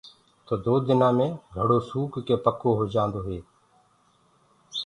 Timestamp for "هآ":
3.27-3.37